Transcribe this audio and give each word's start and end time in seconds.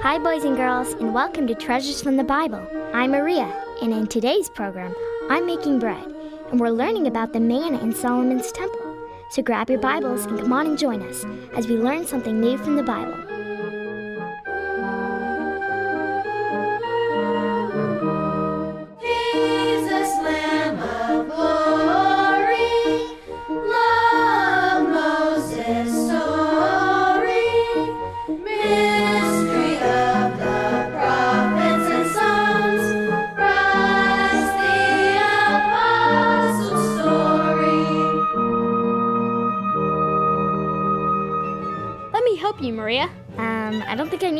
Hi, 0.00 0.16
boys 0.16 0.44
and 0.44 0.56
girls, 0.56 0.92
and 0.92 1.12
welcome 1.12 1.48
to 1.48 1.56
Treasures 1.56 2.00
from 2.00 2.16
the 2.16 2.24
Bible. 2.24 2.64
I'm 2.94 3.10
Maria, 3.10 3.52
and 3.82 3.92
in 3.92 4.06
today's 4.06 4.48
program, 4.48 4.94
I'm 5.28 5.44
making 5.44 5.80
bread, 5.80 6.14
and 6.50 6.60
we're 6.60 6.70
learning 6.70 7.08
about 7.08 7.32
the 7.32 7.40
manna 7.40 7.82
in 7.82 7.92
Solomon's 7.92 8.52
temple. 8.52 8.87
So 9.30 9.42
grab 9.42 9.68
your 9.68 9.78
Bibles 9.78 10.24
and 10.24 10.38
come 10.38 10.52
on 10.54 10.66
and 10.66 10.78
join 10.78 11.02
us 11.02 11.26
as 11.54 11.68
we 11.68 11.76
learn 11.76 12.06
something 12.06 12.40
new 12.40 12.56
from 12.56 12.76
the 12.76 12.82
Bible. 12.82 13.47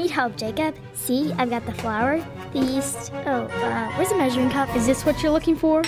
Need 0.08 0.14
help, 0.14 0.36
Jacob. 0.36 0.74
See, 0.94 1.32
I've 1.34 1.50
got 1.50 1.66
the 1.66 1.72
flour, 1.72 2.24
the 2.52 2.60
yeast. 2.60 3.12
Oh, 3.26 3.44
uh, 3.44 3.92
where's 3.92 4.08
the 4.08 4.16
measuring 4.16 4.50
cup? 4.50 4.74
Is 4.74 4.86
this 4.86 5.04
what 5.04 5.22
you're 5.22 5.32
looking 5.32 5.56
for? 5.56 5.82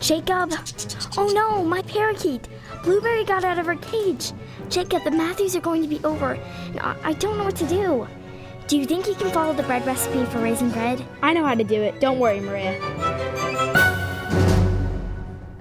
Jacob! 0.00 0.52
Oh 1.16 1.32
no, 1.34 1.64
my 1.64 1.82
parakeet! 1.82 2.48
Blueberry 2.84 3.24
got 3.24 3.44
out 3.44 3.58
of 3.58 3.66
her 3.66 3.76
cage. 3.76 4.32
Jacob, 4.68 5.02
the 5.04 5.10
Matthews 5.10 5.56
are 5.56 5.60
going 5.60 5.82
to 5.82 5.88
be 5.88 6.00
over, 6.04 6.34
and 6.34 6.80
I, 6.80 7.12
don't 7.14 7.38
know 7.38 7.44
what 7.44 7.56
to 7.56 7.66
do. 7.66 8.06
Do 8.66 8.76
you 8.76 8.84
think 8.84 9.06
you 9.06 9.14
can 9.14 9.30
follow 9.30 9.54
the 9.54 9.62
bread 9.62 9.86
recipe 9.86 10.24
for 10.26 10.40
raising 10.40 10.70
bread? 10.70 11.04
I 11.22 11.32
know 11.32 11.44
how 11.44 11.54
to 11.54 11.64
do 11.64 11.80
it. 11.80 12.00
Don't 12.00 12.18
worry, 12.18 12.40
Maria. 12.40 12.78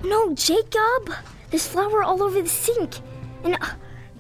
No, 0.04 0.34
Jacob! 0.34 1.14
There's 1.50 1.68
flour 1.68 2.04
all 2.04 2.22
over 2.22 2.42
the 2.42 2.50
sink, 2.50 2.98
and 3.44 3.58
uh, 3.62 3.68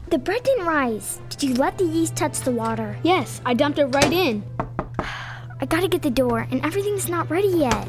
the 0.09 0.17
bread 0.17 0.43
didn't 0.43 0.65
rise. 0.65 1.19
Did 1.29 1.43
you 1.43 1.53
let 1.55 1.77
the 1.77 1.83
yeast 1.83 2.15
touch 2.15 2.39
the 2.39 2.51
water? 2.51 2.97
Yes, 3.03 3.41
I 3.45 3.53
dumped 3.53 3.79
it 3.79 3.87
right 3.87 4.11
in. 4.11 4.43
I 4.99 5.65
gotta 5.67 5.87
get 5.87 6.01
the 6.01 6.09
door, 6.09 6.47
and 6.51 6.63
everything's 6.65 7.09
not 7.09 7.29
ready 7.29 7.49
yet. 7.49 7.87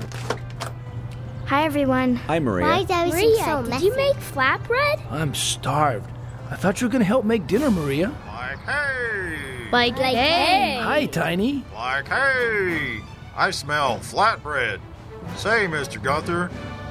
Hi, 1.47 1.65
everyone. 1.65 2.17
Hi, 2.17 2.39
Maria. 2.39 2.67
Maria, 2.67 3.63
did 3.71 3.83
you 3.83 3.97
make 3.97 4.17
flatbread? 4.17 5.11
I'm 5.11 5.35
starved. 5.35 6.11
I 6.51 6.57
thought 6.57 6.81
you 6.81 6.87
were 6.87 6.91
going 6.91 7.01
to 7.01 7.07
help 7.07 7.25
make 7.25 7.47
dinner, 7.47 7.71
Maria. 7.71 8.15
Like, 8.27 8.59
hey! 8.61 9.69
Like, 9.71 9.99
hey. 9.99 10.79
Hi, 10.79 11.07
Tiny. 11.07 11.65
Like, 11.75 12.09
hey! 12.09 13.01
I 13.35 13.51
smell 13.51 13.99
flatbread. 13.99 14.81
Say, 15.37 15.67
Mr. 15.67 16.03
Gunther, 16.03 16.51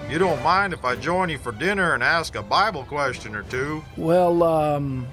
you 0.09 0.17
don't 0.17 0.41
mind 0.41 0.73
if 0.73 0.85
I 0.85 0.95
join 0.95 1.29
you 1.29 1.37
for 1.37 1.51
dinner 1.51 1.93
and 1.93 2.01
ask 2.01 2.35
a 2.35 2.41
Bible 2.41 2.83
question 2.83 3.35
or 3.35 3.43
two? 3.43 3.83
Well, 3.95 4.41
um, 4.41 5.05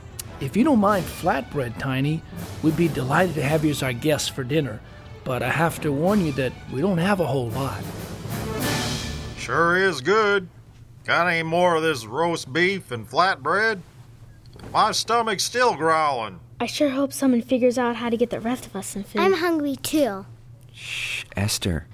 if 0.44 0.56
you 0.56 0.62
don't 0.64 0.78
mind 0.78 1.06
flatbread, 1.06 1.78
Tiny, 1.78 2.22
we'd 2.62 2.76
be 2.76 2.88
delighted 2.88 3.34
to 3.36 3.42
have 3.42 3.64
you 3.64 3.70
as 3.70 3.82
our 3.82 3.94
guest 3.94 4.32
for 4.32 4.44
dinner. 4.44 4.80
But 5.24 5.42
I 5.42 5.48
have 5.48 5.80
to 5.80 5.90
warn 5.90 6.24
you 6.24 6.32
that 6.32 6.52
we 6.70 6.82
don't 6.82 6.98
have 6.98 7.20
a 7.20 7.26
whole 7.26 7.48
lot. 7.48 7.82
Sure 9.38 9.76
is 9.76 10.02
good. 10.02 10.48
Got 11.04 11.28
any 11.28 11.42
more 11.42 11.76
of 11.76 11.82
this 11.82 12.04
roast 12.04 12.52
beef 12.52 12.90
and 12.90 13.08
flatbread? 13.08 13.80
My 14.72 14.92
stomach's 14.92 15.44
still 15.44 15.74
growling. 15.76 16.40
I 16.60 16.66
sure 16.66 16.90
hope 16.90 17.12
someone 17.12 17.42
figures 17.42 17.78
out 17.78 17.96
how 17.96 18.10
to 18.10 18.16
get 18.16 18.30
the 18.30 18.40
rest 18.40 18.66
of 18.66 18.76
us 18.76 18.88
some 18.88 19.02
food. 19.02 19.20
I'm 19.20 19.34
hungry 19.34 19.76
too. 19.76 20.26
Shh, 20.72 21.24
Esther. 21.36 21.86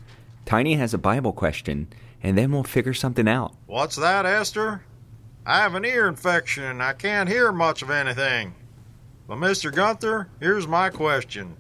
Tiny 0.45 0.75
has 0.75 0.93
a 0.93 0.99
Bible 0.99 1.33
question, 1.33 1.89
and 2.23 2.37
then 2.37 2.51
we'll 2.51 2.65
figure 2.65 2.95
something 2.95 3.29
out. 3.29 3.55
What's 3.67 3.97
that, 3.97 4.27
Esther? 4.27 4.83
I 5.47 5.59
have 5.63 5.75
an 5.75 5.87
ear 5.87 6.07
infection 6.07 6.83
I 6.83 6.93
can't 6.93 7.29
hear 7.29 7.51
much 7.51 7.81
of 7.81 7.91
anything. 7.91 8.55
But, 9.27 9.39
Mr. 9.39 9.75
Gunther, 9.75 10.29
here's 10.39 10.67
my 10.67 10.91
question 10.91 11.57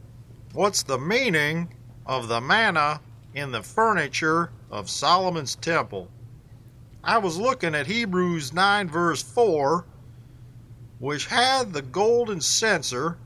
What's 0.53 0.83
the 0.83 0.99
meaning 0.99 1.73
of 2.05 2.29
the 2.29 2.41
manna 2.41 3.01
in 3.35 3.53
the 3.53 3.63
furniture 3.63 4.51
of 4.71 4.91
Solomon's 4.91 5.57
temple? 5.57 6.09
I 7.03 7.17
was 7.19 7.39
looking 7.39 7.75
at 7.75 7.87
Hebrews 7.87 8.53
9, 8.53 8.89
verse 8.89 9.23
4, 9.23 9.87
which 10.99 11.27
had 11.27 11.73
the 11.73 11.83
golden 11.83 12.43
censer 12.43 13.17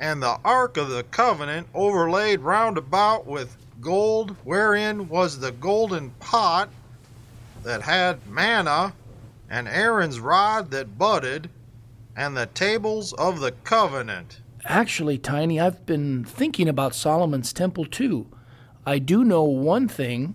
and 0.00 0.20
the 0.20 0.40
ark 0.44 0.76
of 0.76 0.88
the 0.88 1.04
covenant 1.04 1.68
overlaid 1.72 2.40
round 2.40 2.76
about 2.76 3.26
with 3.26 3.56
gold, 3.80 4.34
wherein 4.42 5.08
was 5.08 5.38
the 5.38 5.52
golden 5.52 6.10
pot 6.18 6.68
that 7.62 7.82
had 7.82 8.26
manna, 8.26 8.92
and 9.48 9.68
Aaron's 9.68 10.20
rod 10.20 10.70
that 10.70 10.98
budded, 10.98 11.50
and 12.16 12.36
the 12.36 12.46
tables 12.46 13.12
of 13.14 13.40
the 13.40 13.52
covenant. 13.52 14.40
Actually, 14.64 15.18
Tiny, 15.18 15.60
I've 15.60 15.86
been 15.86 16.24
thinking 16.24 16.68
about 16.68 16.94
Solomon's 16.94 17.52
temple 17.52 17.84
too. 17.84 18.26
I 18.84 18.98
do 18.98 19.22
know 19.24 19.44
one 19.44 19.88
thing 19.88 20.34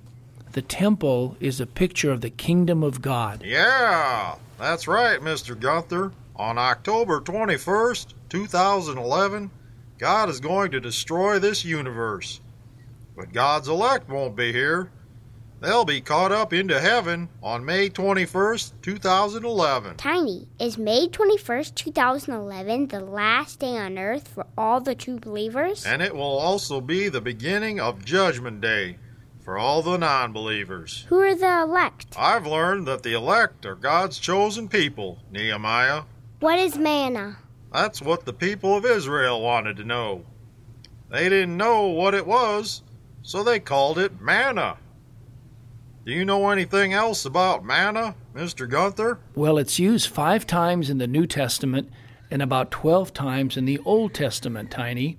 the 0.52 0.62
temple 0.62 1.38
is 1.40 1.60
a 1.60 1.66
picture 1.66 2.12
of 2.12 2.22
the 2.22 2.30
kingdom 2.30 2.84
of 2.84 3.02
God. 3.02 3.44
Yeah, 3.44 4.36
that's 4.60 4.88
right, 4.88 5.20
Mr. 5.20 5.58
Gunther. 5.60 6.12
On 6.36 6.58
October 6.58 7.22
21st, 7.22 8.14
2011, 8.30 9.52
God 9.98 10.30
is 10.30 10.40
going 10.40 10.72
to 10.72 10.80
destroy 10.80 11.40
this 11.40 11.64
universe. 11.64 12.42
But 13.16 13.34
God's 13.34 13.68
elect 13.68 14.10
won't 14.10 14.36
be 14.36 14.52
here. 14.52 14.92
They'll 15.62 15.86
be 15.86 16.02
caught 16.02 16.32
up 16.32 16.54
into 16.54 16.80
heaven 16.80 17.30
on 17.44 17.64
May 17.64 17.88
21st, 17.88 18.72
2011. 18.82 19.98
Tiny, 19.98 20.48
is 20.60 20.80
May 20.80 21.08
21st, 21.08 21.76
2011 21.76 22.88
the 22.88 23.00
last 23.00 23.60
day 23.60 23.78
on 23.78 24.00
earth 24.00 24.28
for 24.28 24.48
all 24.58 24.82
the 24.82 24.96
true 24.96 25.20
believers? 25.20 25.86
And 25.86 26.02
it 26.02 26.16
will 26.16 26.40
also 26.40 26.82
be 26.82 27.10
the 27.10 27.22
beginning 27.22 27.80
of 27.80 28.04
Judgment 28.04 28.60
Day 28.60 28.98
for 29.46 29.60
all 29.60 29.84
the 29.84 30.00
non 30.00 30.34
believers. 30.34 31.06
Who 31.10 31.20
are 31.20 31.36
the 31.36 31.62
elect? 31.62 32.16
I've 32.18 32.48
learned 32.48 32.88
that 32.88 33.04
the 33.04 33.14
elect 33.14 33.64
are 33.68 33.76
God's 33.76 34.18
chosen 34.18 34.68
people, 34.68 35.20
Nehemiah. 35.30 36.06
What 36.40 36.58
is 36.58 36.76
manna? 36.76 37.38
That's 37.72 38.02
what 38.02 38.26
the 38.26 38.34
people 38.34 38.76
of 38.76 38.84
Israel 38.84 39.40
wanted 39.40 39.78
to 39.78 39.84
know. 39.84 40.26
They 41.12 41.30
didn't 41.30 41.56
know 41.56 41.86
what 41.86 42.16
it 42.16 42.26
was, 42.26 42.82
so 43.22 43.44
they 43.44 43.60
called 43.60 44.00
it 44.00 44.20
manna. 44.20 44.78
Do 46.04 46.14
you 46.14 46.26
know 46.26 46.50
anything 46.50 46.94
else 46.94 47.26
about 47.26 47.64
manna, 47.64 48.16
Mr. 48.36 48.68
Gunther? 48.68 49.20
Well, 49.36 49.60
it's 49.60 49.78
used 49.78 50.10
five 50.10 50.48
times 50.48 50.90
in 50.90 50.98
the 50.98 51.06
New 51.06 51.28
Testament 51.28 51.92
and 52.32 52.42
about 52.42 52.72
12 52.72 53.14
times 53.14 53.56
in 53.56 53.66
the 53.66 53.78
Old 53.86 54.16
Testament, 54.16 54.72
Tiny. 54.72 55.18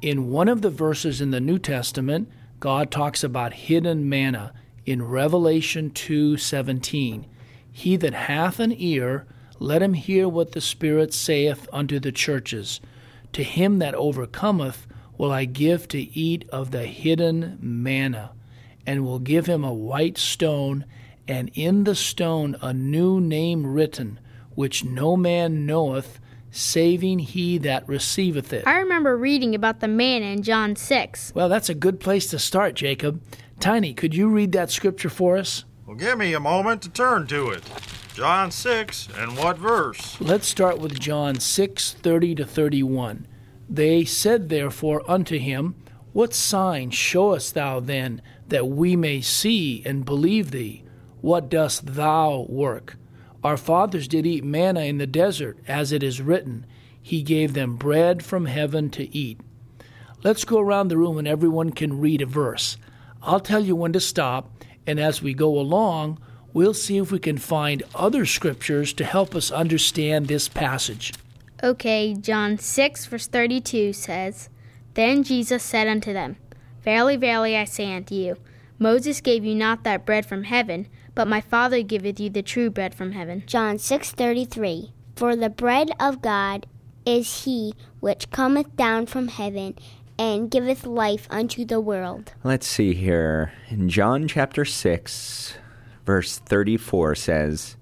In 0.00 0.30
one 0.30 0.48
of 0.48 0.62
the 0.62 0.70
verses 0.70 1.20
in 1.20 1.30
the 1.30 1.40
New 1.40 1.58
Testament, 1.58 2.30
God 2.58 2.90
talks 2.90 3.22
about 3.22 3.52
hidden 3.52 4.08
manna 4.08 4.54
in 4.86 5.02
Revelation 5.02 5.90
2:17. 5.90 7.26
He 7.70 7.96
that 7.96 8.14
hath 8.14 8.60
an 8.60 8.72
ear, 8.74 9.26
let 9.58 9.82
him 9.82 9.92
hear 9.92 10.26
what 10.26 10.52
the 10.52 10.60
Spirit 10.62 11.12
saith 11.12 11.68
unto 11.70 12.00
the 12.00 12.12
churches. 12.12 12.80
To 13.34 13.42
him 13.42 13.78
that 13.80 13.94
overcometh 13.94 14.86
will 15.18 15.32
I 15.32 15.44
give 15.44 15.86
to 15.88 16.18
eat 16.18 16.48
of 16.50 16.70
the 16.70 16.86
hidden 16.86 17.58
manna, 17.60 18.30
and 18.86 19.04
will 19.04 19.18
give 19.18 19.46
him 19.46 19.64
a 19.64 19.72
white 19.72 20.18
stone, 20.18 20.84
and 21.26 21.50
in 21.54 21.84
the 21.84 21.94
stone 21.94 22.56
a 22.60 22.72
new 22.72 23.20
name 23.20 23.66
written, 23.66 24.20
which 24.54 24.84
no 24.84 25.16
man 25.16 25.66
knoweth, 25.66 26.20
saving 26.50 27.18
he 27.18 27.58
that 27.58 27.88
receiveth 27.88 28.52
it. 28.52 28.66
I 28.66 28.78
remember 28.78 29.16
reading 29.16 29.54
about 29.54 29.80
the 29.80 29.88
manna 29.88 30.26
in 30.26 30.42
John 30.42 30.76
6. 30.76 31.32
Well, 31.34 31.48
that's 31.48 31.68
a 31.68 31.74
good 31.74 31.98
place 31.98 32.28
to 32.28 32.38
start, 32.38 32.74
Jacob. 32.74 33.20
Tiny, 33.58 33.94
could 33.94 34.14
you 34.14 34.28
read 34.28 34.52
that 34.52 34.70
scripture 34.70 35.08
for 35.08 35.36
us? 35.36 35.64
Well, 35.86 35.96
give 35.96 36.18
me 36.18 36.32
a 36.32 36.40
moment 36.40 36.82
to 36.82 36.90
turn 36.90 37.26
to 37.28 37.50
it. 37.50 37.62
John 38.14 38.52
6, 38.52 39.08
and 39.16 39.36
what 39.36 39.58
verse? 39.58 40.20
Let's 40.20 40.46
start 40.46 40.78
with 40.78 41.00
John 41.00 41.36
6:30 41.36 42.36
to 42.36 42.44
31. 42.44 43.26
They 43.68 44.04
said 44.04 44.48
therefore 44.48 45.02
unto 45.10 45.38
him, 45.38 45.74
What 46.12 46.32
sign 46.32 46.90
showest 46.90 47.54
thou 47.54 47.80
then 47.80 48.22
that 48.48 48.68
we 48.68 48.96
may 48.96 49.20
see 49.20 49.82
and 49.84 50.04
believe 50.04 50.50
thee? 50.50 50.84
What 51.20 51.48
dost 51.48 51.94
thou 51.94 52.46
work? 52.48 52.96
Our 53.42 53.56
fathers 53.56 54.08
did 54.08 54.26
eat 54.26 54.44
manna 54.44 54.80
in 54.80 54.98
the 54.98 55.06
desert, 55.06 55.58
as 55.68 55.92
it 55.92 56.02
is 56.02 56.20
written, 56.20 56.66
He 57.00 57.22
gave 57.22 57.52
them 57.52 57.76
bread 57.76 58.24
from 58.24 58.46
heaven 58.46 58.90
to 58.90 59.14
eat. 59.14 59.40
Let's 60.22 60.44
go 60.44 60.58
around 60.58 60.88
the 60.88 60.96
room 60.96 61.18
and 61.18 61.28
everyone 61.28 61.70
can 61.72 62.00
read 62.00 62.22
a 62.22 62.26
verse. 62.26 62.78
I'll 63.22 63.40
tell 63.40 63.62
you 63.62 63.76
when 63.76 63.92
to 63.92 64.00
stop, 64.00 64.64
and 64.86 64.98
as 64.98 65.20
we 65.20 65.34
go 65.34 65.58
along, 65.58 66.18
we'll 66.54 66.72
see 66.72 66.96
if 66.96 67.12
we 67.12 67.18
can 67.18 67.36
find 67.36 67.82
other 67.94 68.24
scriptures 68.24 68.94
to 68.94 69.04
help 69.04 69.34
us 69.34 69.50
understand 69.50 70.26
this 70.26 70.48
passage. 70.48 71.12
Okay, 71.62 72.14
John 72.14 72.58
6, 72.58 73.06
verse 73.06 73.26
32 73.26 73.92
says, 73.92 74.48
Then 74.94 75.22
Jesus 75.22 75.62
said 75.62 75.88
unto 75.88 76.12
them, 76.12 76.36
Verily, 76.84 77.16
verily, 77.16 77.56
I 77.56 77.64
say 77.64 77.94
unto 77.94 78.14
you, 78.14 78.36
Moses 78.78 79.20
gave 79.20 79.44
you 79.44 79.54
not 79.54 79.84
that 79.84 80.04
bread 80.04 80.26
from 80.26 80.44
heaven, 80.44 80.86
but 81.14 81.26
my 81.26 81.40
Father 81.40 81.82
giveth 81.82 82.20
you 82.20 82.28
the 82.28 82.42
true 82.42 82.70
bread 82.70 82.94
from 82.94 83.12
heaven. 83.12 83.42
John 83.46 83.78
6:33 83.78 84.92
For 85.16 85.34
the 85.34 85.48
bread 85.48 85.90
of 85.98 86.20
God 86.20 86.66
is 87.06 87.44
he 87.44 87.74
which 88.00 88.30
cometh 88.30 88.76
down 88.76 89.06
from 89.06 89.28
heaven 89.28 89.76
and 90.18 90.50
giveth 90.50 90.84
life 90.84 91.26
unto 91.30 91.64
the 91.64 91.80
world. 91.80 92.32
Let's 92.42 92.66
see 92.66 92.94
here. 92.94 93.52
In 93.68 93.88
John 93.88 94.28
chapter 94.28 94.64
6, 94.64 95.54
verse 96.04 96.38
34 96.38 97.14
says, 97.14 97.76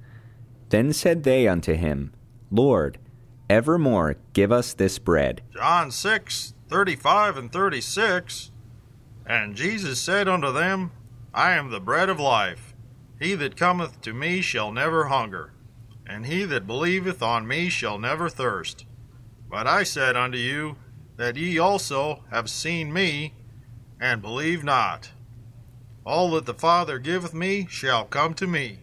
Then 0.71 0.93
said 0.93 1.25
they 1.25 1.47
unto 1.49 1.75
him, 1.75 2.13
Lord, 2.51 2.99
evermore 3.51 4.17
give 4.33 4.53
us 4.53 4.73
this 4.73 4.99
bread. 4.99 5.43
John 5.53 5.91
6, 5.91 6.55
35 6.69 7.37
and 7.37 7.53
36. 7.53 8.52
And 9.27 9.55
Jesus 9.55 10.01
said 10.01 10.29
unto 10.29 10.53
them, 10.53 10.91
I 11.33 11.53
am 11.53 11.71
the 11.71 11.81
bread 11.81 12.09
of 12.09 12.21
life. 12.21 12.75
He 13.19 13.35
that 13.37 13.57
cometh 13.57 14.01
to 14.03 14.13
me 14.13 14.41
shall 14.41 14.73
never 14.73 15.07
hunger, 15.07 15.53
and 16.07 16.27
he 16.27 16.45
that 16.45 16.67
believeth 16.67 17.23
on 17.23 17.47
me 17.47 17.69
shall 17.69 17.99
never 17.99 18.29
thirst. 18.29 18.85
But 19.49 19.67
I 19.67 19.85
said 19.85 20.17
unto 20.17 20.39
you, 20.39 20.77
that 21.17 21.37
ye 21.37 21.59
also 21.59 22.25
have 22.31 22.51
seen 22.51 22.93
me, 22.93 23.35
and 24.01 24.21
believe 24.21 24.65
not. 24.65 25.11
All 26.05 26.33
that 26.33 26.47
the 26.47 26.55
Father 26.55 26.99
giveth 26.99 27.33
me 27.33 27.67
shall 27.71 28.05
come 28.05 28.35
to 28.35 28.47
me, 28.47 28.81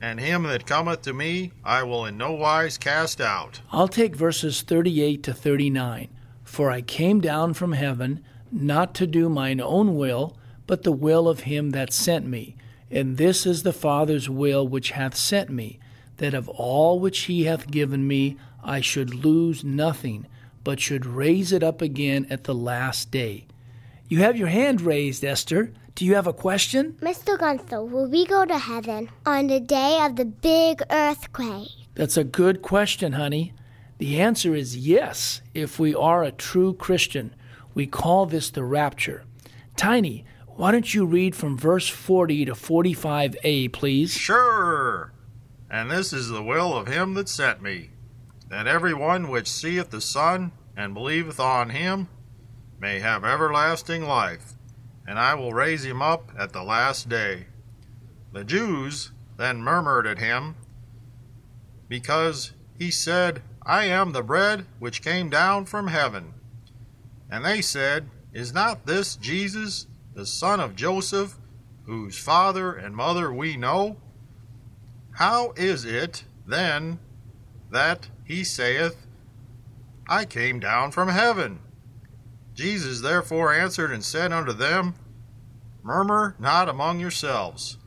and 0.00 0.20
him 0.20 0.42
that 0.42 0.66
cometh 0.66 1.02
to 1.02 1.14
me 1.14 1.52
I 1.64 1.84
will 1.84 2.04
in 2.04 2.18
no 2.18 2.32
wise 2.32 2.76
cast 2.76 3.20
out. 3.20 3.62
I'll 3.70 3.88
take 3.88 4.14
verses 4.14 4.60
38 4.62 5.22
to 5.22 5.32
39. 5.32 6.08
For 6.44 6.70
I 6.70 6.82
came 6.82 7.20
down 7.20 7.54
from 7.54 7.72
heaven, 7.72 8.22
not 8.52 8.94
to 8.94 9.06
do 9.06 9.28
mine 9.28 9.60
own 9.60 9.96
will, 9.96 10.36
but 10.66 10.82
the 10.82 10.92
will 10.92 11.28
of 11.28 11.40
him 11.40 11.70
that 11.70 11.92
sent 11.92 12.26
me. 12.26 12.56
And 12.90 13.16
this 13.16 13.46
is 13.46 13.62
the 13.62 13.72
Father's 13.72 14.28
will 14.28 14.68
which 14.68 14.90
hath 14.90 15.16
sent 15.16 15.50
me, 15.50 15.78
that 16.18 16.34
of 16.34 16.48
all 16.48 17.00
which 17.00 17.20
he 17.20 17.44
hath 17.44 17.70
given 17.70 18.06
me 18.06 18.36
I 18.62 18.80
should 18.80 19.14
lose 19.14 19.64
nothing, 19.64 20.26
but 20.62 20.78
should 20.78 21.06
raise 21.06 21.52
it 21.52 21.62
up 21.62 21.80
again 21.82 22.26
at 22.30 22.44
the 22.44 22.54
last 22.54 23.10
day. 23.10 23.46
You 24.08 24.18
have 24.18 24.36
your 24.36 24.48
hand 24.48 24.82
raised, 24.82 25.24
Esther. 25.24 25.72
Do 25.94 26.04
you 26.04 26.14
have 26.14 26.26
a 26.26 26.32
question? 26.32 26.96
Mr. 27.00 27.38
Gunther, 27.38 27.82
will 27.82 28.08
we 28.08 28.26
go 28.26 28.44
to 28.44 28.58
heaven 28.58 29.08
on 29.26 29.46
the 29.46 29.60
day 29.60 29.98
of 30.02 30.16
the 30.16 30.24
big 30.24 30.82
earthquake? 30.90 31.68
That's 31.94 32.16
a 32.16 32.24
good 32.24 32.62
question, 32.62 33.12
honey. 33.12 33.52
The 33.98 34.20
answer 34.20 34.54
is 34.54 34.76
yes, 34.76 35.42
if 35.54 35.78
we 35.78 35.94
are 35.94 36.22
a 36.22 36.32
true 36.32 36.74
Christian. 36.74 37.34
We 37.74 37.86
call 37.86 38.26
this 38.26 38.50
the 38.50 38.64
rapture. 38.64 39.24
Tiny, 39.76 40.24
why 40.46 40.70
don't 40.72 40.92
you 40.92 41.06
read 41.06 41.34
from 41.34 41.56
verse 41.56 41.88
40 41.88 42.44
to 42.46 42.52
45a, 42.52 43.72
please? 43.72 44.12
Sure. 44.12 45.12
And 45.70 45.90
this 45.90 46.12
is 46.12 46.28
the 46.28 46.42
will 46.42 46.76
of 46.76 46.86
him 46.86 47.14
that 47.14 47.28
sent 47.28 47.62
me, 47.62 47.90
that 48.48 48.66
every 48.66 48.92
one 48.92 49.28
which 49.28 49.50
seeth 49.50 49.90
the 49.90 50.02
Son 50.02 50.52
and 50.76 50.92
believeth 50.92 51.40
on 51.40 51.70
him 51.70 52.08
may 52.78 53.00
have 53.00 53.24
everlasting 53.24 54.04
life, 54.04 54.52
and 55.06 55.18
I 55.18 55.34
will 55.34 55.54
raise 55.54 55.84
him 55.84 56.02
up 56.02 56.30
at 56.38 56.52
the 56.52 56.62
last 56.62 57.08
day. 57.08 57.46
The 58.32 58.44
Jews 58.44 59.12
then 59.38 59.62
murmured 59.62 60.06
at 60.06 60.18
him, 60.18 60.56
because 61.88 62.52
he 62.78 62.90
said, 62.90 63.42
I 63.64 63.86
am 63.86 64.12
the 64.12 64.22
bread 64.22 64.66
which 64.78 65.02
came 65.02 65.30
down 65.30 65.64
from 65.64 65.88
heaven. 65.88 66.34
And 67.32 67.46
they 67.46 67.62
said, 67.62 68.10
Is 68.34 68.52
not 68.52 68.84
this 68.84 69.16
Jesus, 69.16 69.86
the 70.14 70.26
son 70.26 70.60
of 70.60 70.76
Joseph, 70.76 71.38
whose 71.86 72.18
father 72.18 72.74
and 72.74 72.94
mother 72.94 73.32
we 73.32 73.56
know? 73.56 73.96
How 75.12 75.52
is 75.56 75.86
it, 75.86 76.24
then, 76.46 76.98
that 77.70 78.10
he 78.22 78.44
saith, 78.44 79.06
I 80.06 80.26
came 80.26 80.60
down 80.60 80.90
from 80.90 81.08
heaven? 81.08 81.60
Jesus 82.52 83.00
therefore 83.00 83.54
answered 83.54 83.92
and 83.92 84.04
said 84.04 84.30
unto 84.30 84.52
them, 84.52 84.94
Murmur 85.82 86.36
not 86.38 86.68
among 86.68 87.00
yourselves. 87.00 87.78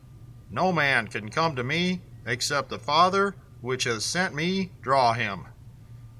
No 0.50 0.72
man 0.72 1.06
can 1.06 1.28
come 1.28 1.54
to 1.54 1.62
me 1.62 2.00
except 2.26 2.68
the 2.68 2.80
Father 2.80 3.36
which 3.60 3.84
hath 3.84 4.02
sent 4.02 4.34
me 4.34 4.72
draw 4.82 5.12
him, 5.12 5.44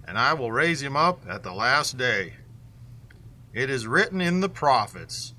and 0.07 0.17
I 0.17 0.33
will 0.35 0.53
raise 0.53 0.81
him 0.81 0.97
up 0.97 1.25
at 1.29 1.43
the 1.43 1.53
last 1.53 1.99
day. 1.99 2.35
It 3.57 3.71
is 3.71 3.87
written 3.87 4.21
in 4.21 4.41
the 4.41 4.51
prophets, 4.51 5.33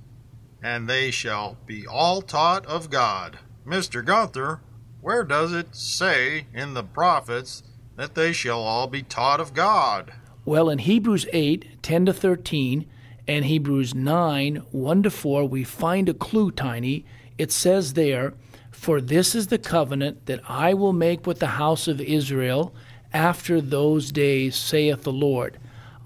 and 0.63 0.89
they 0.89 1.11
shall 1.11 1.55
be 1.67 1.85
all 1.85 2.23
taught 2.23 2.65
of 2.65 2.89
God. 2.89 3.37
Mr. 3.63 4.03
Gunther, 4.03 4.59
where 5.01 5.23
does 5.23 5.53
it 5.53 5.75
say 5.75 6.47
in 6.51 6.73
the 6.73 6.81
prophets 6.81 7.61
that 7.95 8.15
they 8.15 8.33
shall 8.33 8.61
all 8.61 8.87
be 8.87 9.03
taught 9.03 9.39
of 9.39 9.53
God? 9.53 10.13
Well, 10.45 10.67
in 10.67 10.79
Hebrews 10.79 11.27
8, 11.31 11.83
10 11.83 12.07
to 12.07 12.13
13, 12.13 12.87
and 13.27 13.45
Hebrews 13.45 13.93
9, 13.93 14.63
1 14.71 15.03
to 15.03 15.11
4, 15.11 15.45
we 15.45 15.63
find 15.63 16.09
a 16.09 16.15
clue, 16.15 16.49
Tiny. 16.49 17.05
It 17.37 17.51
says 17.51 17.93
there, 17.93 18.33
For 18.71 18.99
this 18.99 19.35
is 19.35 19.45
the 19.45 19.59
covenant 19.59 20.25
that 20.25 20.41
I 20.49 20.73
will 20.73 20.91
make 20.91 21.27
with 21.27 21.37
the 21.37 21.45
house 21.45 21.87
of 21.87 22.01
Israel 22.01 22.73
after 23.13 23.61
those 23.61 24.11
days, 24.11 24.55
saith 24.55 25.03
the 25.03 25.13
Lord. 25.13 25.59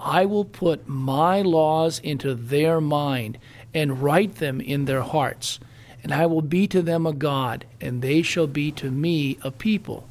I 0.03 0.25
will 0.25 0.45
put 0.45 0.87
my 0.87 1.41
laws 1.43 1.99
into 1.99 2.33
their 2.33 2.81
mind 2.81 3.37
and 3.73 4.01
write 4.01 4.35
them 4.35 4.59
in 4.59 4.85
their 4.85 5.03
hearts. 5.03 5.59
And 6.03 6.11
I 6.11 6.25
will 6.25 6.41
be 6.41 6.67
to 6.69 6.81
them 6.81 7.05
a 7.05 7.13
God, 7.13 7.65
and 7.79 8.01
they 8.01 8.23
shall 8.23 8.47
be 8.47 8.71
to 8.73 8.89
me 8.89 9.37
a 9.43 9.51
people. 9.51 10.07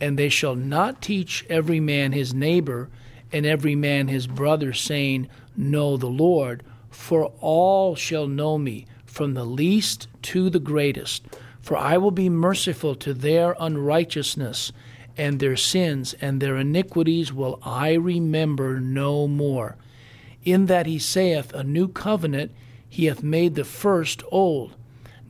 And 0.00 0.16
they 0.16 0.28
shall 0.28 0.54
not 0.54 1.02
teach 1.02 1.44
every 1.48 1.80
man 1.80 2.12
his 2.12 2.32
neighbor 2.32 2.88
and 3.32 3.44
every 3.44 3.74
man 3.74 4.08
his 4.08 4.26
brother, 4.26 4.72
saying, 4.72 5.28
Know 5.56 5.96
the 5.96 6.06
Lord, 6.06 6.62
for 6.90 7.32
all 7.40 7.96
shall 7.96 8.28
know 8.28 8.58
me, 8.58 8.86
from 9.04 9.34
the 9.34 9.44
least 9.44 10.06
to 10.22 10.50
the 10.50 10.60
greatest. 10.60 11.24
For 11.60 11.76
I 11.76 11.96
will 11.96 12.10
be 12.10 12.28
merciful 12.28 12.94
to 12.96 13.14
their 13.14 13.56
unrighteousness, 13.58 14.72
and 15.16 15.40
their 15.40 15.56
sins 15.56 16.14
and 16.20 16.40
their 16.40 16.56
iniquities 16.56 17.32
will 17.32 17.58
I 17.62 17.92
remember 17.92 18.80
no 18.80 19.26
more. 19.28 19.76
In 20.44 20.66
that 20.66 20.86
he 20.86 20.98
saith, 20.98 21.52
A 21.54 21.62
new 21.62 21.88
covenant 21.88 22.52
he 22.88 23.06
hath 23.06 23.22
made 23.22 23.54
the 23.54 23.64
first 23.64 24.22
old. 24.30 24.74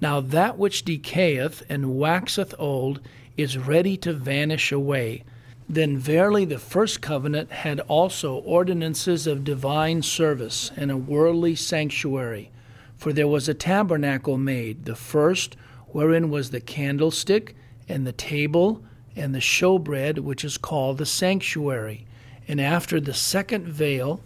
Now 0.01 0.21
that 0.21 0.59
which 0.59 0.85
decayeth 0.85 1.63
and 1.69 1.97
waxeth 1.97 2.55
old 2.59 3.01
is 3.37 3.59
ready 3.59 3.97
to 3.99 4.13
vanish 4.13 4.73
away. 4.73 5.25
Then 5.69 5.97
verily 5.97 6.45
the 6.45 6.59
first 6.59 7.01
covenant 7.01 7.51
had 7.51 7.81
also 7.81 8.35
ordinances 8.35 9.27
of 9.27 9.45
divine 9.45 10.03
service 10.03 10.71
and 10.77 10.91
a 10.91 10.97
worldly 10.97 11.55
sanctuary. 11.55 12.51
For 12.97 13.13
there 13.13 13.29
was 13.29 13.49
a 13.49 13.55
tabernacle 13.55 14.39
made, 14.39 14.85
the 14.85 14.97
first, 14.97 15.57
wherein 15.89 16.31
was 16.31 16.51
the 16.51 16.61
candlestick, 16.61 17.55
and 17.89 18.07
the 18.07 18.13
table, 18.13 18.83
and 19.17 19.35
the 19.35 19.41
showbread, 19.41 20.21
which 20.21 20.45
is 20.45 20.59
called 20.59 20.99
the 20.99 21.07
sanctuary. 21.07 22.07
And 22.49 22.61
after 22.61 23.01
the 23.01 23.15
second 23.15 23.67
veil, 23.67 24.21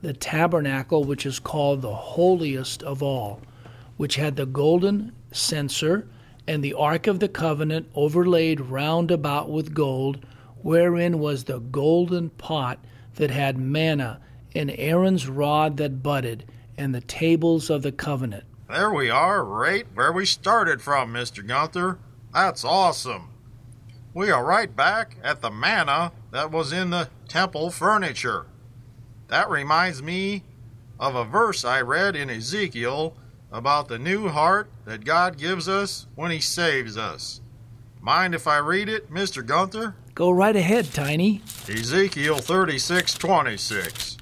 the 0.00 0.12
tabernacle, 0.12 1.04
which 1.04 1.24
is 1.26 1.38
called 1.38 1.82
the 1.82 1.94
holiest 1.94 2.82
of 2.82 3.02
all, 3.02 3.40
which 3.96 4.16
had 4.16 4.36
the 4.36 4.46
golden 4.46 5.12
censer, 5.30 6.08
and 6.46 6.62
the 6.62 6.74
ark 6.74 7.06
of 7.06 7.20
the 7.20 7.28
covenant 7.28 7.88
overlaid 7.94 8.60
round 8.60 9.10
about 9.10 9.48
with 9.48 9.74
gold, 9.74 10.24
wherein 10.62 11.18
was 11.18 11.44
the 11.44 11.60
golden 11.60 12.30
pot 12.30 12.78
that 13.14 13.30
had 13.30 13.56
manna, 13.58 14.20
and 14.54 14.74
Aaron's 14.76 15.28
rod 15.28 15.76
that 15.76 16.02
budded, 16.02 16.44
and 16.76 16.94
the 16.94 17.00
tables 17.00 17.70
of 17.70 17.82
the 17.82 17.92
covenant. 17.92 18.44
There 18.68 18.92
we 18.92 19.10
are, 19.10 19.44
right 19.44 19.86
where 19.94 20.12
we 20.12 20.26
started 20.26 20.80
from, 20.80 21.12
Mr. 21.12 21.46
Gunther. 21.46 21.98
That's 22.32 22.64
awesome. 22.64 23.31
We 24.14 24.30
are 24.30 24.44
right 24.44 24.74
back 24.74 25.16
at 25.22 25.40
the 25.40 25.50
manna 25.50 26.12
that 26.32 26.50
was 26.50 26.70
in 26.70 26.90
the 26.90 27.08
temple 27.28 27.70
furniture. 27.70 28.46
That 29.28 29.48
reminds 29.48 30.02
me 30.02 30.42
of 31.00 31.14
a 31.14 31.24
verse 31.24 31.64
I 31.64 31.80
read 31.80 32.14
in 32.14 32.28
Ezekiel 32.28 33.16
about 33.50 33.88
the 33.88 33.98
new 33.98 34.28
heart 34.28 34.70
that 34.84 35.06
God 35.06 35.38
gives 35.38 35.66
us 35.66 36.06
when 36.14 36.30
He 36.30 36.40
saves 36.40 36.98
us. 36.98 37.40
Mind 38.02 38.34
if 38.34 38.46
I 38.46 38.58
read 38.58 38.90
it, 38.90 39.10
Mr. 39.10 39.44
Gunther? 39.44 39.94
Go 40.14 40.30
right 40.30 40.56
ahead, 40.56 40.92
Tiny. 40.92 41.40
Ezekiel 41.66 42.38
36 42.38 43.14
26. 43.14 44.18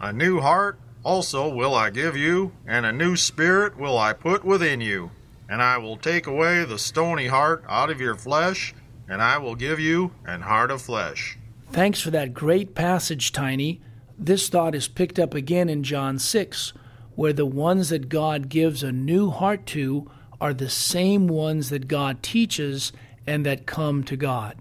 A 0.00 0.10
new 0.10 0.40
heart 0.40 0.78
also 1.04 1.48
will 1.48 1.74
I 1.74 1.90
give 1.90 2.16
you, 2.16 2.52
and 2.66 2.86
a 2.86 2.92
new 2.92 3.16
spirit 3.16 3.76
will 3.76 3.98
I 3.98 4.14
put 4.14 4.42
within 4.42 4.80
you. 4.80 5.10
And 5.50 5.62
I 5.62 5.76
will 5.76 5.98
take 5.98 6.26
away 6.26 6.64
the 6.64 6.78
stony 6.78 7.26
heart 7.26 7.62
out 7.68 7.90
of 7.90 8.00
your 8.00 8.14
flesh, 8.14 8.72
and 9.08 9.22
I 9.22 9.38
will 9.38 9.54
give 9.54 9.80
you 9.80 10.12
an 10.24 10.42
heart 10.42 10.70
of 10.70 10.82
flesh. 10.82 11.38
Thanks 11.70 12.00
for 12.00 12.10
that 12.10 12.34
great 12.34 12.74
passage, 12.74 13.32
Tiny. 13.32 13.80
This 14.18 14.48
thought 14.48 14.74
is 14.74 14.88
picked 14.88 15.18
up 15.18 15.34
again 15.34 15.68
in 15.68 15.82
John 15.82 16.18
6, 16.18 16.72
where 17.14 17.32
the 17.32 17.46
ones 17.46 17.88
that 17.88 18.08
God 18.08 18.48
gives 18.48 18.82
a 18.82 18.92
new 18.92 19.30
heart 19.30 19.66
to 19.66 20.10
are 20.40 20.54
the 20.54 20.68
same 20.68 21.28
ones 21.28 21.70
that 21.70 21.88
God 21.88 22.22
teaches 22.22 22.92
and 23.26 23.46
that 23.46 23.66
come 23.66 24.04
to 24.04 24.16
God. 24.16 24.56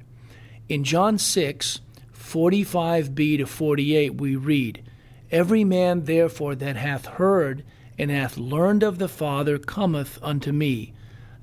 In 0.70 0.84
John 0.84 1.18
6, 1.18 1.82
45b 2.14 3.40
to 3.40 3.46
48, 3.46 4.16
we 4.16 4.36
read, 4.36 4.84
Every 5.32 5.64
man 5.64 6.06
therefore 6.06 6.56
that 6.56 6.76
hath 6.76 7.06
heard 7.06 7.64
and 7.98 8.12
hath 8.12 8.38
learned 8.38 8.84
of 8.84 9.00
the 9.00 9.08
Father 9.08 9.58
cometh 9.58 10.18
unto 10.22 10.52
me. 10.52 10.94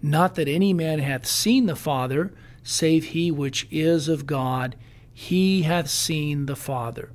Not 0.00 0.34
that 0.36 0.48
any 0.48 0.72
man 0.72 0.98
hath 0.98 1.26
seen 1.26 1.66
the 1.66 1.76
Father, 1.76 2.32
save 2.68 3.06
he 3.06 3.30
which 3.30 3.66
is 3.70 4.08
of 4.08 4.26
God, 4.26 4.76
he 5.10 5.62
hath 5.62 5.88
seen 5.88 6.44
the 6.44 6.54
Father. 6.54 7.10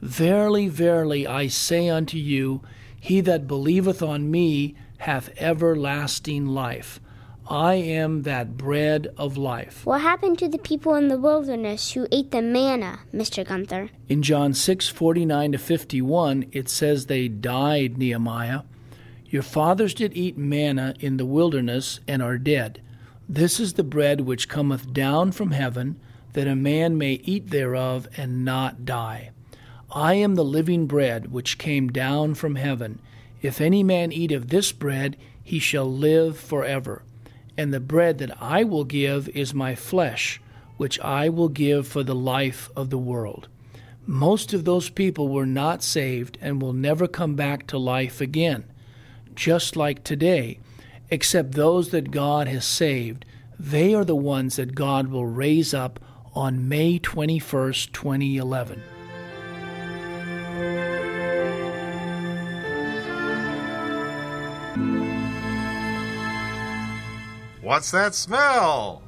Verily, 0.00 0.68
verily, 0.68 1.26
I 1.26 1.48
say 1.48 1.88
unto 1.88 2.16
you, 2.16 2.62
he 2.98 3.20
that 3.22 3.48
believeth 3.48 4.00
on 4.00 4.30
me 4.30 4.76
hath 4.98 5.30
everlasting 5.38 6.46
life. 6.46 7.00
I 7.48 7.74
am 7.74 8.22
that 8.22 8.56
bread 8.56 9.12
of 9.18 9.36
life. 9.36 9.84
What 9.84 10.02
happened 10.02 10.38
to 10.38 10.48
the 10.48 10.58
people 10.58 10.94
in 10.94 11.08
the 11.08 11.18
wilderness 11.18 11.92
who 11.92 12.06
ate 12.12 12.30
the 12.30 12.40
manna, 12.40 13.00
Mr. 13.12 13.44
Gunther? 13.44 13.90
In 14.08 14.22
John 14.22 14.52
6:49 14.52 15.50
to 15.50 15.58
51, 15.58 16.46
it 16.52 16.68
says 16.68 17.06
they 17.06 17.26
died, 17.26 17.98
Nehemiah. 17.98 18.62
Your 19.26 19.42
fathers 19.42 19.94
did 19.94 20.16
eat 20.16 20.38
manna 20.38 20.94
in 21.00 21.16
the 21.16 21.26
wilderness 21.26 21.98
and 22.06 22.22
are 22.22 22.38
dead. 22.38 22.80
This 23.32 23.58
is 23.58 23.72
the 23.72 23.82
bread 23.82 24.20
which 24.20 24.46
cometh 24.46 24.92
down 24.92 25.32
from 25.32 25.52
heaven, 25.52 25.98
that 26.34 26.46
a 26.46 26.54
man 26.54 26.98
may 26.98 27.12
eat 27.24 27.48
thereof 27.48 28.06
and 28.14 28.44
not 28.44 28.84
die. 28.84 29.30
I 29.90 30.16
am 30.16 30.34
the 30.34 30.44
living 30.44 30.86
bread 30.86 31.32
which 31.32 31.56
came 31.56 31.88
down 31.88 32.34
from 32.34 32.56
heaven. 32.56 32.98
If 33.40 33.58
any 33.58 33.82
man 33.82 34.12
eat 34.12 34.32
of 34.32 34.48
this 34.48 34.70
bread, 34.70 35.16
he 35.42 35.58
shall 35.58 35.90
live 35.90 36.38
forever. 36.38 37.04
And 37.56 37.72
the 37.72 37.80
bread 37.80 38.18
that 38.18 38.36
I 38.38 38.64
will 38.64 38.84
give 38.84 39.30
is 39.30 39.54
my 39.54 39.76
flesh, 39.76 40.38
which 40.76 41.00
I 41.00 41.30
will 41.30 41.48
give 41.48 41.88
for 41.88 42.02
the 42.02 42.14
life 42.14 42.70
of 42.76 42.90
the 42.90 42.98
world. 42.98 43.48
Most 44.04 44.52
of 44.52 44.66
those 44.66 44.90
people 44.90 45.28
were 45.28 45.46
not 45.46 45.82
saved 45.82 46.36
and 46.42 46.60
will 46.60 46.74
never 46.74 47.08
come 47.08 47.34
back 47.34 47.66
to 47.68 47.78
life 47.78 48.20
again, 48.20 48.64
just 49.34 49.74
like 49.74 50.04
today, 50.04 50.58
except 51.12 51.52
those 51.52 51.90
that 51.90 52.10
God 52.10 52.48
has 52.48 52.64
saved. 52.64 53.26
They 53.60 53.94
are 53.94 54.04
the 54.04 54.16
ones 54.16 54.56
that 54.56 54.74
God 54.74 55.08
will 55.08 55.26
raise 55.26 55.74
up 55.74 56.00
on 56.34 56.70
May 56.70 56.98
21st, 56.98 57.92
2011. 57.92 58.82
What's 67.60 67.90
that 67.90 68.14
smell? 68.14 69.02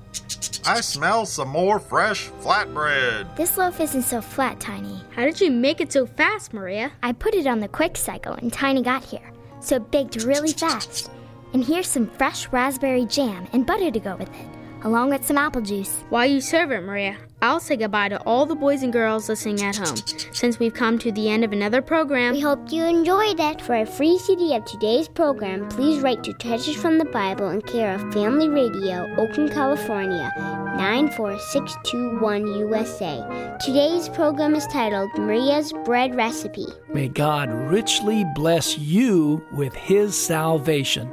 I 0.66 0.82
smell 0.82 1.24
some 1.24 1.48
more 1.48 1.78
fresh 1.78 2.28
flatbread. 2.42 3.34
This 3.34 3.56
loaf 3.56 3.80
isn't 3.80 4.02
so 4.02 4.20
flat, 4.20 4.60
Tiny. 4.60 5.00
How 5.16 5.24
did 5.24 5.40
you 5.40 5.50
make 5.50 5.80
it 5.80 5.90
so 5.90 6.04
fast, 6.04 6.52
Maria? 6.52 6.92
I 7.02 7.12
put 7.12 7.34
it 7.34 7.46
on 7.46 7.60
the 7.60 7.68
quick 7.68 7.96
cycle 7.96 8.34
and 8.34 8.52
Tiny 8.52 8.82
got 8.82 9.02
here, 9.02 9.32
so 9.60 9.76
it 9.76 9.90
baked 9.90 10.22
really 10.22 10.52
fast. 10.52 11.10
And 11.54 11.64
here's 11.64 11.86
some 11.86 12.08
fresh 12.08 12.48
raspberry 12.48 13.04
jam 13.06 13.46
and 13.52 13.64
butter 13.64 13.88
to 13.88 14.00
go 14.00 14.16
with 14.16 14.28
it, 14.28 14.48
along 14.82 15.10
with 15.10 15.24
some 15.24 15.38
apple 15.38 15.62
juice. 15.62 16.02
While 16.08 16.26
you 16.26 16.40
serve 16.40 16.72
it, 16.72 16.80
Maria, 16.80 17.16
I'll 17.42 17.60
say 17.60 17.76
goodbye 17.76 18.08
to 18.08 18.20
all 18.24 18.44
the 18.44 18.56
boys 18.56 18.82
and 18.82 18.92
girls 18.92 19.28
listening 19.28 19.62
at 19.62 19.76
home, 19.76 19.96
since 20.32 20.58
we've 20.58 20.74
come 20.74 20.98
to 20.98 21.12
the 21.12 21.30
end 21.30 21.44
of 21.44 21.52
another 21.52 21.80
program. 21.80 22.34
We 22.34 22.40
hope 22.40 22.72
you 22.72 22.84
enjoyed 22.84 23.38
it. 23.38 23.60
For 23.60 23.76
a 23.76 23.86
free 23.86 24.18
CD 24.18 24.56
of 24.56 24.64
today's 24.64 25.06
program, 25.06 25.68
please 25.68 26.00
write 26.00 26.24
to 26.24 26.32
Treasures 26.32 26.74
from 26.74 26.98
the 26.98 27.04
Bible 27.04 27.50
in 27.50 27.62
care 27.62 27.94
of 27.94 28.12
Family 28.12 28.48
Radio, 28.48 29.06
Oakland, 29.16 29.52
California, 29.52 30.32
94621 30.76 32.46
USA. 32.48 33.56
Today's 33.64 34.08
program 34.08 34.56
is 34.56 34.66
titled 34.66 35.16
Maria's 35.16 35.72
Bread 35.84 36.16
Recipe. 36.16 36.66
May 36.92 37.06
God 37.06 37.48
richly 37.70 38.24
bless 38.34 38.76
you 38.76 39.46
with 39.52 39.72
his 39.74 40.20
salvation. 40.20 41.12